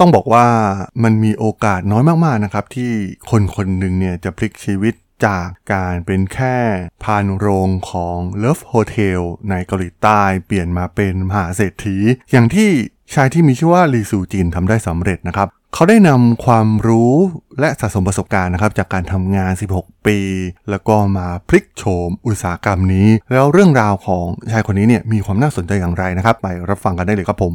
[0.00, 0.46] ต้องบอกว่า
[1.02, 2.92] มันมีโอกาสน้อยมากๆนะครับ ที่
[3.30, 4.94] คนคนหนึ่งเนี่ยจะพลิกชีวิต
[5.26, 6.56] จากการเป็นแค่
[7.02, 9.20] พานโรงของ Love Hotel
[9.50, 11.96] ในเกาหลีใต้เปลี่ยนมาเป็นมหาเศรษฐี
[12.32, 12.70] อย่างที่
[13.14, 17.14] ชายที่มีชื่อว่าลีซูจินทำได้สำเร็จนะครับเขาได้นำความรู้
[17.60, 20.18] และสะสมประสบการณ์นะครับ จากการทำงาน 16 ปี
[20.70, 27.54] แล้วก็มาพลิกโฉมอุตสาหกรรมนี้ แล้วเรื่องราวของชายคนนี้เนี่ยมีความน่าสนใจอย่างไรนะครับ ไปรับฟังกันได้เลยครับผม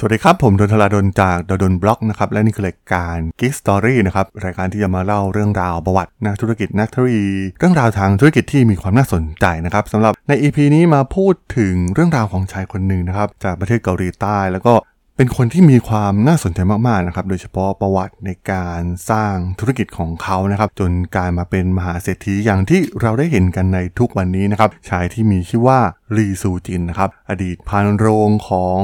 [0.00, 14.74] สวัสดีครับ ผมดนทลาดนจากดนบล็อกนะครับและนี่คือรายการ Geek Story นะครับรายการที่จะมาเล่าเรื่องราวประวัตินักธุรกิจนักธุรกิจเรื่องราวทางธุรกิจที่มีความน่าสนใจนะครับสำหรับใน EP นี้มาพูดถึงเรื่องราวของชายคนหนึ่งนะครับจากประเทศเกาหลีใต้ แล้วก็
[15.16, 25.80] เป็นคนที่มีความน่าสนใจมากๆนะครับโดยเฉพาะประวัติในการสร้างธุรกิจของเขานะครับจนกลายมาเป็นมหาเศรษฐีอย่างที่เราได้เห็นกันในทุกวันนี้นะครับชายที่มีชื่อว่า
[26.16, 28.78] ลีซูจินนะครับอดีตภารโรงของ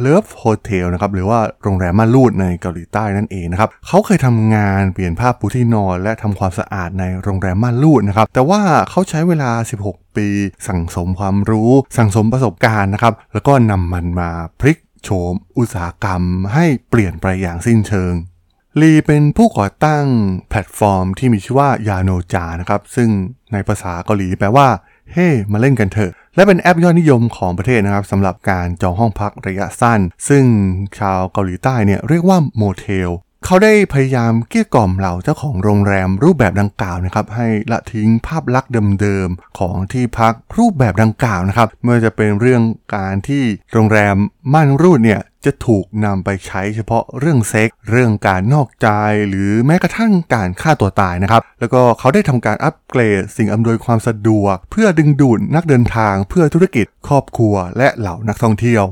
[0.00, 9.50] love hotel นะครับหรือว่าโรงแรมม่านรูดในเกาหลีใต้นั่นเองนะครับเขาเคยทำงานเปลี่ยนผ้าปูที่นอน และทำความสะอาดในโรงแรมม่านรูดนะครับแต่ว่าเขาใช้เวลา
[9.84, 10.28] 16 ปี
[10.68, 16.22] สั่งสมความรู้ สั่งสมประสบการณ์นะครับแล้วก็นำมันมาพลิกโฉมอุตสาหกรรม
[16.54, 18.14] ให้เปลี่ยนไปอย่างสิ้นเชิง
[18.80, 20.04] ลีเป็นผู้ก่อตั้ง
[20.48, 23.08] แพลตฟอร์มที่มีชื่อว่ายาโนจานะครับซึ่ง
[23.52, 24.66] ในภาษาเกาหลีแปลว่า
[25.14, 30.44] เฮ้ hey, มาเล่นกันเถอะ และเป็นแอปยอดนิยมของประเทศนะครับสำหรับการจองห้องพักระยะสั้น ซึ่ง
[30.98, 33.10] ชาวเกาหลีใต้เนี่ยเรียกว่าโมเทล
[33.50, 42.62] เขาได้พยายามเกลี้ยกล่อมเหล่าเจ้าของโรงแรมรูปแบบดังกล่าวนะครับให้ละทิ้งภาพลักษณ์เดิมๆของที่พักรูปแบบดังกล่าวนะครับเมื่อจะเป็นเรื่อง
[42.96, 44.16] การที่โรงแรม
[44.52, 48.88] ม่านรูดเนี่ยจะถูกนำไปใช้เฉพาะเรื่องเซ็ก เรื่องการนอกใจ
[49.28, 58.84] หรือแม้กระทั่งการฆ่าตัวตายนะครับ แล้วก็เขาได้ทำการอัปเกรดสิ่งอำนวยความสะดวก เพื่อดึงดูดนักเดินทางเพื่อธุรกิจครอบครัวและเหล่านักท่องเที่ยว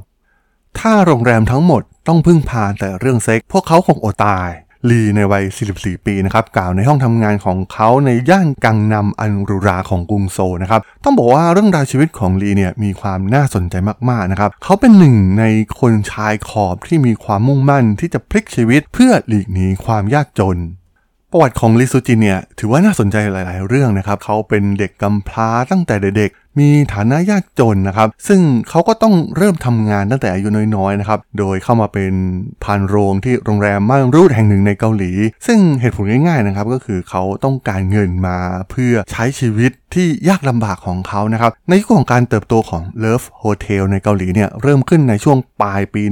[0.81, 4.51] ถ้าโรงแรมทั้งหมดต้องพึ่งพาแต่เรื่องเซ็ก พวกเขาคงอดตาย
[4.91, 5.45] ลีในวัย
[5.75, 13.75] 44 ปีนะครับ กล่าวในห้องทำงานของเขาในย่านกังนำอันรุราของกรุงโซนะครับ ต้องบอกว่าเรื่องราวชีวิตของลีเนี่ยมีความน่าสนใจ
[14.11, 15.45] มากๆนะครับ เขาเป็นหนึ่งใน
[15.81, 20.59] คนชายขอบที่มีความมุ่งมั่นที่จะพลิกชีวิตเพื่อหลีกหนีความยากจน
[21.31, 32.13] ประวัติของลิซูจินเนี่ยถือว่าน่าสนใจหลาย ๆ เรื่องนะครับ เขาเป็นเด็กกำพร้าตั้งแต่เด็ก มีฐานะยากจนนะครับ ซึ่งเขาก็ต้องเริ่มทำงานตั้งแต่อายุน้อยๆนะครับ โดยเข้ามาเป็น
[32.65, 35.13] พานโรงที่โรงแรมม่านรูดแห่งหนึ่งในเกาหลี
[35.47, 38.39] ซึ่งเหตุผลง่ายๆนะครับก็คือเขาต้องการเงินมา
[38.71, 46.03] เพื่อใช้ชีวิตที่ยากลำบากของเขานะครับ ในยุคของการเติบโตของ Love Hotel ในเกาหลีเนี่ยเริ่มขึ้นในช่วงปลายปี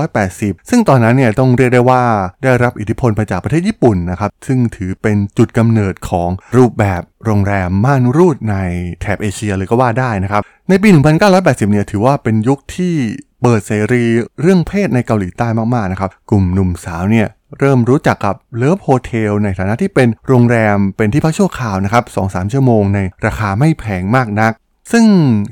[0.00, 2.02] 1980 ซึ่งตอนนั้นเนี่ยต้องเรียกได้ว่า
[2.42, 8.56] ได้รับอิทธิพลมาจากประเทศญี่ปุ่นนะครับ ซึ่งถือเป็นจุดกำเนิดของรูปแบบ โรงแรมม่านรูดใน
[9.00, 10.88] แถบเอเชียเลยก็ว่าได้นะครับ ในปี
[11.30, 12.94] 1980 เนี่ยถือว่าเป็นยุคที่
[13.42, 14.04] เปิดเสรี
[14.40, 24.52] เรื่องเพศในเกาหลีใต้มากๆนะครับ กลุ่มหนุ่มสาวเนี่ยเริ่มรู้จักกับเลิฟโฮเทลในฐานะที่เป็นโรงแรมเป็นที่พักชั่วคราวนะครับ 2-3 ชั่วโมงในราคาไม่แพงมากนัก
[24.92, 25.06] ซึ่ง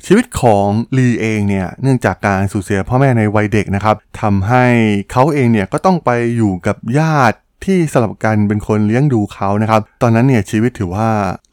[0.05, 0.67] ชีวิตของ
[0.97, 4.65] ลีเองเนี่ยเนื่องจากการสูญเสียพ่อแม่ในวัยเด็กนะครับทำให้
[5.11, 11.07] เขาเองเนี่ยก็ต้องไปอยู่กับญาติ ที่สลับกันเป็นคนเลี้ยงดูเขานะครับ ตอนนั้นเนี่ยชีวิตถือว่า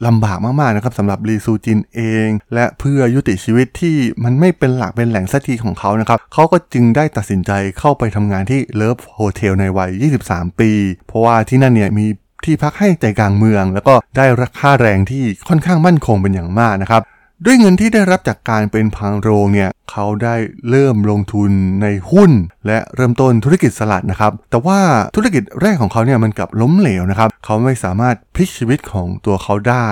[0.07, 9.91] ลำบากมากๆนะครับสำหรับลีซูจินเอง และเพื่อยุติชีวิตที่มันไม่เป็นหลักเป็นแหล่งสักทีของเขานะครับเขาก็จึงได้ตัดสินใจเข้าไปทำงานที่เลิฟโฮเทลในวัย
[10.27, 10.71] 23 ปี
[11.07, 12.05] เพราะว่าที่นั่นเนี่ยมี
[12.45, 17.01] ที่พักให้ใจกลางเมือง แล้วก็ได้ราคาแรงที่ค่อนข้างมั่นคงเป็นอย่างมากนะครับ
[17.45, 20.35] ด้วยเงินที่ได้รับจากการเป็นพังโรงเนี่ยเขาได้
[20.69, 22.31] เริ่มลงทุนในหุ้น
[22.67, 24.79] และเริ่มต้นธุรกิจสลัดนะครับ แต่ว่า
[25.15, 29.87] ธุรกิจแรกของเขาเนี่ยมันกลับล้มเหลวนะครับ เขาไม่สามารถพลิกชีวิตของตัวเขาได้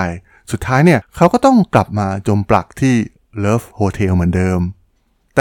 [0.52, 2.96] สุดท้ายเนี่ยเขาก็ต้องกลับมาจมปลักที่
[3.44, 4.60] Love Hotel เหมือนเดิม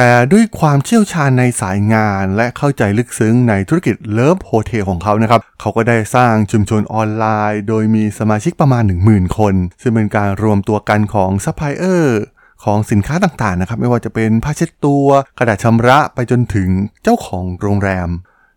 [0.01, 12.21] แต่ด้วยความเชี่ยวชาญในสายงานและเข้าใจลึกซึ้งในธุรกิจเลิฟโฮเทลของเขานะครับ เขาก็ได้สร้างชุมชนออนไลน์ โดยมีสมาชิกประมาณ 10,000 คน ซึ่งเป็นการรวมตัวกันของซัพพลายเออร์
[12.65, 15.07] ของสินค้าต่างๆนะครับไม่ว่าจะเป็นผ้าเช็ดตัว
[15.39, 16.69] กระดาษชำระไปจนถึง
[17.03, 18.09] เจ้าของโรงแรม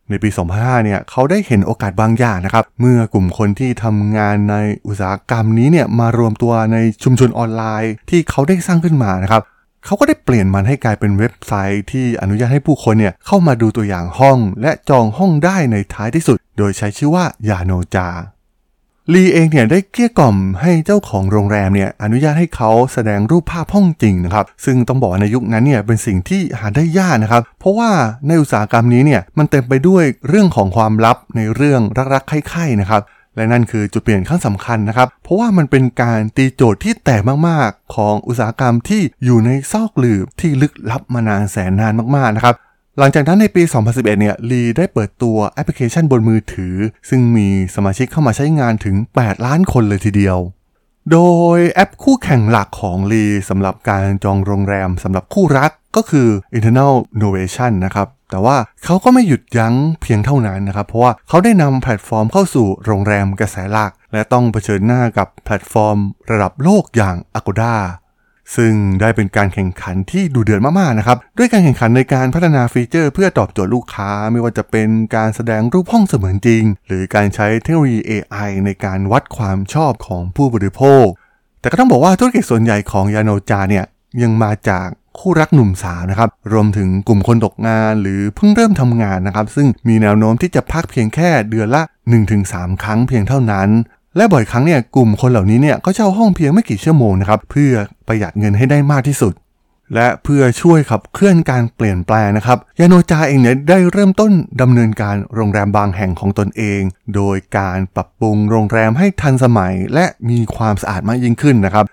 [0.10, 4.56] ในปี 2005 เนี่ยเขาได้เห็นโอกาสบางอย่างนะครับ เมื่อกลุ่มคนที่ทำงานใน
[4.88, 9.44] อุตสาหกรรมนี้เนี่ยมารวมตัวในชุมชนออนไลน์ ที่เขาได้สร้างขึ้นมานะครับ
[9.86, 18.08] เขาก็ได้เปลี่ยนมันให้กลายเป็นเว็บไซต์ที่อนุญาตให้ผู้คนเนี่ยเข้ามาดูตัวอย่างห้อง และจองห้องได้ในท้ายที่สุด โดยใช้ชื่อว่ายาโนจา
[19.14, 27.90] ลีเองเนี่ยได้เกลี้ยกล่อมให้เจ้าของโรงแรมเนี่ยอนุญาตให้เขาแสดงรูปภาพห้องจริงนะครับ ซึ่งต้องบอกว่าในยุคนั้นเนี่ยเป็นสิ่งที่หาได้ยากนะครับ เพราะว่า
[28.28, 31.82] ในอุตสาหกรรมนี้เนี่ยมันเต็มไปด้วยเรื่องของความลับในเรื่อง
[32.14, 33.02] รักๆใคร่ๆนะครับ
[33.36, 42.56] และนั่นคือจุดเปลี่ยนขั้นสำคัญนะครับ เพราะว่ามันเป็นการตีโจทย์ที่แตกมากๆ ของอุตสาหกรรมที่อยู่ในซอกหลืบที่ลึกลับมานานแสนนานมากๆนะครับ
[43.00, 46.76] หลังจากนั้นในปี 2011 เนี่ยลีได้เปิดตัวแอปพลิเคชันบนมือถือ
[47.10, 50.38] ซึ่งมีสมาชิกเข้ามาใช้งานถึง 8 ล้านคนเลยทีเดียว
[51.12, 51.20] โด
[51.58, 56.28] ยแอปคู่แข่งหลักของลีสำหรับการจองโรงแรมสำหรับคู่รัก ก็คือ
[56.58, 65.98] Internal Novation นะครับแต่ว่าเขาก็ไม่หยุดยั้งเพียงเท่านั้นนะครับ เพราะว่าเขาได้นำแพลตฟอร์มเข้าสู่โรงแรมกระแสหลัก และต้องเผชิญหน้ากับแพลตฟอร์ม
[66.32, 67.76] ระดับโลกอย่าง Agoda
[68.56, 81.06] ซึ่งได้เป็นการแข่งขันที่ดุเดือดมากๆนะครับ ด้วยการแข่งขันในการพัฒนาฟีเจอร์เพื่อตอบโจทย์ลูกค้า ไม่ว่าจะเป็นการแสดงรูปห้องเสมือนจริง หรือการใช้เทคโนโลยี AI ในการวัดความชอบของผู้บริโภค
[81.60, 83.86] แต่ก็ต้องบอกว่าธุรกิจส่วนใหญ่ของยาโนจาเนี่ย
[84.24, 84.88] ยังมาจาก
[85.20, 91.82] คู่รักหนุ่มสาวนะครับ รวมถึงกลุ่มคนตกงานหรือเพิ่งเริ่มทำงานนะครับ ซึ่งมีแนวโน้มที่จะพักเพียงแค่เดือนละ
[92.32, 93.70] 1-3 ครั้งเพียงเท่านั้น
[94.16, 97.74] และบ่อยครั้งเนี่ยกลุ่มคนเหล่านี้เนี่ยก็เช่าห้องเพียงไม่กี่ชั่วโมงนะครับเพื่อ
[98.08, 99.34] ประหยัดเงินให้ได้มากที่สุด
[99.96, 104.32] และเพื่อช่วยขับเคลื่อนการเปลี่ยนแปลงนะครับ ยาโนจาเองเนี่ยได้เริ่มต้น
[104.62, 106.82] ดำเนินการโรงแรมบางแห่งของตนเอง
[107.16, 111.86] โดยการปรับปรุงโรงแรมให้ทันสมัย และมีความสะอาดมากยิ่งขึ้นนะครับ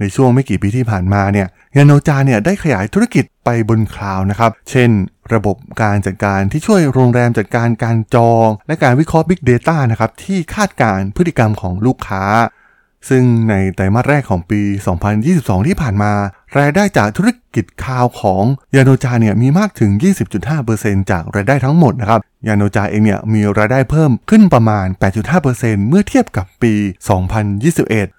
[0.00, 1.46] ในช่วงไม่กี่ปีที่ผ่านมาเนี่ย
[1.76, 4.90] ยาโนจาเนี่ยได้ขยายธุรกิจไปบนคลาวนะครับ เช่น
[5.34, 12.24] ระบบการจัดการที่ช่วยโรงแรมจัดการการจอง และการวิเคราะห์ Big Data นะครับที่คาดการพฤติกรรมของลูกค้า
[13.08, 14.60] ซึ่งในไตรมาสแรกของปี
[15.14, 16.12] 2022 ที่ผ่านมา
[16.58, 18.44] รายได้จากธุรกิจคลาวของ
[18.76, 19.90] ยาโนจาเนี่ยมีมากถึง
[20.50, 24.86] 20.5%จากรายได้ทั้งหมดนะครับยาโนจาเองเนี่ยมีรายได้เพิ่มขึ้นประมาณ
[25.38, 26.74] 8.5%เมื่อเทียบกับปี
[27.50, 28.15] 2021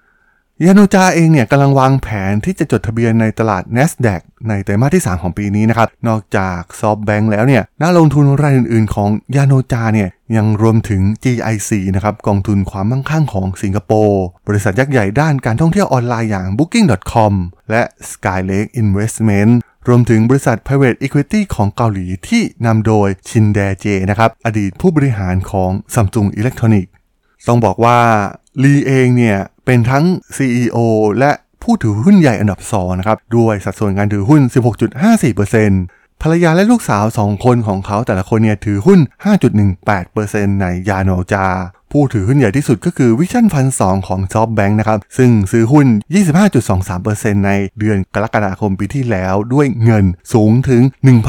[0.66, 17.32] ยาโนจาเองเนี่ยกำลังวางแผนที่จะจดทะเบียนในตลาด NASDAQ ในไตรมาสที่ 3 ของปีนี้นะครับ นอกจากซอฟแบงค์แล้วเนี่ยนักลงทุนรายอื่นๆ ของยาโนจาเนี่ยยังรวมถึง GIC นะครับกองทุนความมั่งคั่งของสิงคโปร์บริษัทยักษ์ใหญ่ด้านการท่องเที่ยวออนไลน์อย่าง Booking.com
[17.70, 19.52] และ Skylake Investment
[19.88, 26.90] รวมถึงบริษัท private equity ของเกาหลีที่นำโดยชินแดเจนะครับอดีตผู้บริหารของ Samsung Electronics
[27.48, 27.98] ต้องบอกว่า
[28.62, 29.38] ลีเองเนี่ย
[29.70, 30.06] เป็นทั้ง
[30.36, 30.78] CEO
[31.18, 31.32] และ
[31.62, 34.40] ผู้ถือหุ้นใหญ่อันดับ2นะครับ ด้วยสัดส่วนการถือหุ้น
[35.18, 39.00] 16.54% ภรรยาและลูกสาว2คนของเขาแต่ละคนเนี่ยถือหุ้น
[39.80, 41.46] 5.18%ในยาโนจา
[41.92, 45.86] ผู้ถือหุ้นใหญ่ที่สุดก็คือวิชั่นฟันสองของซอฟแบงค์นะครับ ซึ่งซื้อหุ้น
[46.66, 50.82] 25.23%ในเดือนกรกฎาคมปีที่แล้วด้วยเงินสูงถึง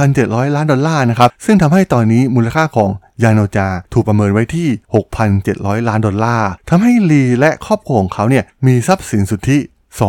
[0.05, 2.89] 1,700 ล้านดอลลาร์นะครับ ซึ่งทำให้ตอนนี้มูลค่าของ
[3.23, 4.67] ยาโนจาถูกประเมินไว้ที่
[5.27, 9.57] 6,700 ล้านดอลลาร์ทำให้ลีและครอบครัวของเขาเนี่ยมีทรัพย์สินสุทธิ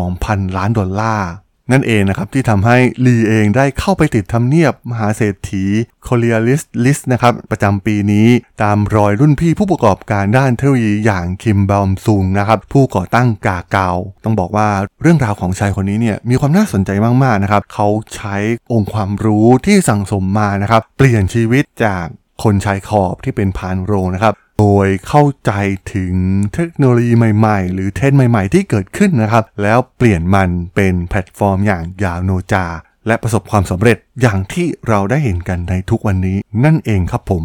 [0.02, 1.28] 2,000 ล้านดอลลาร์
[1.72, 5.64] นั่นเองนะครับที่ทำให้ลีเองได้เข้าไปติดทำเนียบมหาเศรษฐี
[6.06, 8.28] c o r i a l i s t List นะครับประจำปีนี้
[8.62, 13.90] ตามรอยรุ่นพี่ผู้ประกอบการด้านเทคโนโลยีอย่างคิมบอมซุงนะครับผู้ก่อตั้งกาเกา
[14.24, 14.68] ต้องบอกว่า
[15.02, 16.90] เรื่องราวของชายคนนี้เนี่ยมีความน่าสนใจ
[17.24, 18.36] มากๆนะครับเขาใช้
[18.72, 22.06] องค์ความรู้ที่สั่งสมมานะครับเปลี่ยนชีวิตจาก
[22.42, 25.52] คนชายขอบที่เป็นภารโรงนะครับ โดยเข้าใจ
[25.94, 26.14] ถึง
[26.54, 32.66] เทคโนโลยีใหม่ๆ หรือเทรนด์ใหม่ๆ ที่เกิดขึ้นนะครับ แล้วเปลี่ยนมันเป็นแพลตฟอร์มอย่างยาโนจา
[33.06, 37.42] และประสบความสำเร็จอย่างที่เราได้เห็นกันในทุกวันนี้นั่นเองครับผม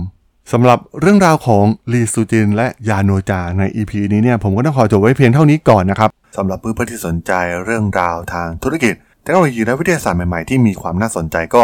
[0.51, 7.31] สำหรับเรื่องราวของลีซูจินและยาโนจาใน EP นี้เนี่ยผมก็ต้องขอจบไว้เพียงเท่านี้ก่อนนะครับสำหรับเพื่อนๆที่สนใจ
[7.65, 11.63] เรื่องราวทางธุรกิจเทคโนโลยีและวิทยาศาสตร์ใหม่ๆที่มีความน่าสนใจก็